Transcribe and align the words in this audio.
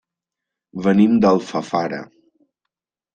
Venim 0.87 1.13
d'Alfafara. 1.25 1.99